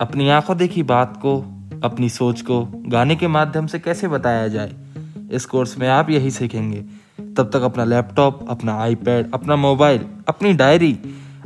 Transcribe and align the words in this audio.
अपनी 0.00 0.28
आँखों 0.28 0.56
देखी 0.56 0.82
बात 0.82 1.16
को, 1.16 1.38
अपनी 1.84 2.08
सोच 2.08 2.40
को 2.40 2.64
गाने 2.86 3.16
के 3.16 3.28
माध्यम 3.28 3.66
से 3.66 3.78
कैसे 3.78 4.08
बताया 4.08 4.48
जाए? 4.48 4.72
इस 5.32 5.46
कोर्स 5.46 5.78
में 5.78 5.88
आप 5.88 6.10
यही 6.10 6.30
सीखेंगे। 6.30 6.80
तब 7.36 7.50
तक 7.52 7.62
अपना 7.62 7.84
लैपटॉप, 7.84 8.50
अपना 8.50 8.74
आईपैड, 8.74 9.30
अपना 9.34 9.56
मोबाइल, 9.56 10.06
अपनी 10.28 10.52
डायरी, 10.52 10.98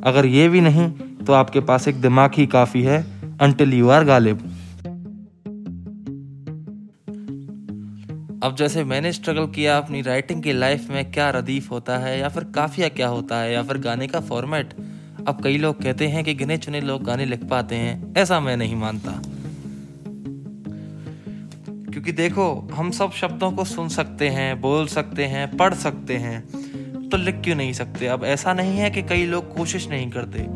अगर 0.04 0.26
ये 0.26 0.48
भी 0.48 0.60
नहीं 0.60 0.90
तो 1.26 1.32
आपके 1.32 1.60
पास 1.60 1.88
एक 1.88 2.00
दिमाग 2.00 2.30
ही 2.34 2.46
काफ़ी 2.46 2.82
है 2.82 3.02
अनटिल 3.40 3.74
यू 3.74 3.88
आर 3.88 4.04
गालिब। 4.04 4.38
अब 8.44 8.56
जैसे 8.58 8.84
मैंने 8.84 9.12
स्ट्रगल 9.12 9.46
किया 9.46 9.78
अपनी 9.78 10.02
राइटिंग 10.02 10.42
की 10.42 10.52
लाइफ 10.52 10.90
में, 10.90 11.12
क्या 11.12 11.30
रदीफ 11.30 11.70
होता 11.70 11.98
है, 11.98 12.18
या 12.20 12.28
फिर 12.28 12.44
काफिया 12.44 12.88
क्या 12.88 13.08
होता 13.08 13.36
है, 13.36 13.52
या 13.52 13.62
फिर 13.62 13.78
गाने 13.78 14.06
का 14.06 14.20
फॉर्मेट 14.20 14.74
अब 15.28 15.40
कई 15.44 15.56
लोग 15.58 15.82
कहते 15.82 16.06
हैं 16.06 16.24
कि 16.24 16.34
गिने 16.34 16.56
चुने 16.56 16.80
लोग 16.80 17.04
गाने 17.04 17.24
लिख 17.24 17.44
पाते 17.44 17.74
हैं, 17.74 18.14
ऐसा 18.16 18.40
मैं 18.40 18.56
नहीं 18.56 18.76
मानता। 18.76 19.10
क्योंकि 21.92 22.12
देखो, 22.12 22.68
हम 22.74 22.90
सब 22.90 23.12
शब्दों 23.12 23.50
को 23.52 23.64
सुन 23.64 23.88
सकते 23.88 24.28
हैं, 24.28 24.60
बोल 24.60 24.86
सकते 24.86 25.24
हैं, 25.24 25.56
पढ़ 25.56 25.74
सकते 25.74 26.16
हैं 26.16 27.08
तो 27.08 27.16
लिख 27.16 27.40
क्यों 27.40 27.56
नहीं 27.56 27.72
सकते? 27.72 28.06
अब 28.06 28.24
ऐसा 28.24 28.52
नहीं 28.52 28.76
है 28.78 28.90
कि 28.90 29.02
कई 29.02 29.26
लोग 29.26 29.54
कोशिश 29.56 29.88
नहीं 29.88 30.10
करते। 30.10 30.46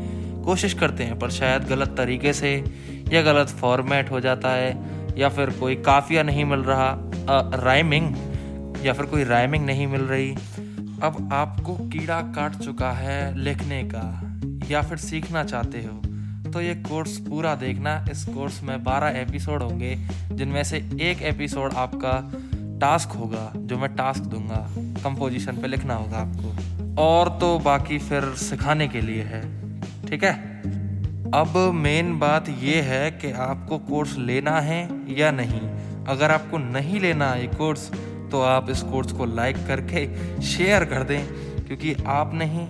कोशिश 0.44 0.74
करते 0.74 1.04
हैं, 1.04 1.18
पर 1.18 1.30
शायद 1.30 1.64
गलत 1.64 1.94
तरीके 1.96 2.32
से 2.32 2.64
या 3.12 3.22
गलत 3.22 3.48
फॉर्मेट 3.48 4.10
हो 4.10 4.20
जाता 4.20 4.50
है, 4.50 4.76
या 5.18 5.28
फिर 5.28 5.50
कोई 5.50 5.74
काफिया 5.74 6.22
नहीं 6.22 6.44
मिल 6.44 6.60
रहा 6.60 6.96
राइमिंग 7.62 8.14
या 8.86 8.92
फिर 8.92 9.06
कोई 9.06 9.24
राइमिंग 9.24 9.66
नहीं 9.66 9.86
मिल 9.86 10.00
रही। 10.00 10.30
अब 11.02 11.28
आपको 11.32 11.74
कीड़ा 11.74 12.20
काट 12.20 12.54
चुका 12.54 12.90
है 12.92 13.38
लिखने 13.38 13.82
का। 13.84 14.27
या 14.70 14.82
फिर 14.82 14.98
सीखना 14.98 15.44
चाहते 15.44 15.78
हो 15.78 16.00
तो 16.52 16.60
ये 16.60 16.74
कोर्स 16.82 17.16
पूरा 17.18 17.54
देखना। 17.54 18.04
इस 18.10 18.24
कोर्स 18.24 18.62
में 18.62 18.82
12 18.84 19.16
एपिसोड 19.16 19.62
होंगे, 19.62 19.94
जिनमें 20.32 20.62
से 20.64 20.76
एक 21.02 21.22
एपिसोड 21.22 21.74
आपका 21.74 22.12
टास्क 22.80 23.08
होगा, 23.10 23.52
जो 23.56 23.78
मैं 23.78 23.94
टास्क 23.96 24.22
दूँगा। 24.24 24.66
कंपोजिशन 25.04 25.56
पे 25.56 25.68
लिखना 25.68 25.94
होगा 25.94 26.18
आपको। 26.18 27.02
और 27.02 27.28
तो 27.38 27.58
बाकी 27.58 27.98
फिर 27.98 28.24
सिखाने 28.38 28.88
के 28.88 29.00
लिए 29.00 29.22
है। 29.22 29.42
ठीक 30.06 30.24
है? 30.24 30.32
अब 31.34 31.56
मेन 31.74 32.18
बात 32.18 32.48
ये 32.48 32.80
है 32.82 33.10
कि 33.12 33.32
आपको 33.42 33.78
कोर्स 33.78 34.16
लेना 34.18 34.60
है 34.60 34.80
या 35.10 35.30
नहीं। 35.30 35.60
अगर 36.06 36.30
आपको 36.30 36.58
नहीं 36.58 37.00
लेना 37.00 37.34
ये 37.34 37.46
कोर्स 37.56 37.90
तो 38.30 38.40
आप 38.42 38.70
इस 38.70 38.82
कोर्स 38.82 39.12
को 39.12 39.24
लाइक 39.26 39.56
करके 39.66 40.06
शेयर 40.42 40.84
कर 40.84 41.02
दें, 41.02 41.26
क्योंकि 41.66 41.94
आप 42.06 42.34
नहीं 42.34 42.66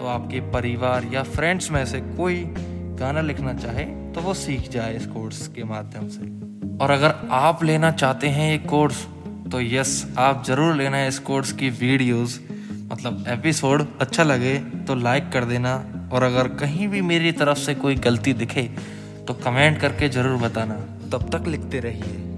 तो 0.00 0.06
आपके 0.06 0.40
परिवार 0.52 1.04
या 1.12 1.22
फ्रेंड्स 1.22 1.70
में 1.70 1.84
से 1.86 1.98
कोई 2.00 2.36
गाना 2.98 3.20
लिखना 3.20 3.52
चाहे 3.54 3.84
तो 4.14 4.20
वो 4.20 4.34
सीख 4.34 4.68
जाए 4.70 4.94
इस 4.96 5.06
कोर्स 5.06 5.46
के 5.48 5.64
माध्यम 5.64 6.08
से। 6.08 6.28
और 6.84 6.90
अगर 6.90 7.14
आप 7.30 7.64
लेना 7.64 7.90
चाहते 7.92 8.28
हैं 8.28 8.50
ये 8.50 8.58
कोर्स 8.66 9.04
तो 9.52 9.60
यस 9.60 9.92
आप 10.18 10.44
ज़रूर 10.46 10.74
लेना 10.76 10.96
है 10.96 11.08
इस 11.08 11.18
कोर्स 11.18 11.52
की 11.52 11.70
वीडियोस 11.70 12.40
मतलब 12.92 13.24
एपिसोड 13.28 13.86
अच्छा 14.00 14.22
लगे 14.22 14.56
तो 14.86 14.94
लाइक 14.94 15.30
कर 15.32 15.44
देना। 15.44 15.74
और 16.12 16.22
अगर 16.22 16.48
कहीं 16.56 16.88
भी 16.88 17.02
मेरी 17.02 17.32
तरफ़ 17.32 17.58
से 17.58 17.74
कोई 17.74 17.94
गलती 18.08 18.32
दिखे 18.34 18.62
तो 19.28 19.34
कमेंट 19.44 19.78
करके 19.80 20.08
ज़रूर 20.08 20.36
बताना। 20.38 20.74
तब 21.12 21.30
तक 21.30 21.48
लिखते 21.48 21.80
रहिए। 21.80 22.29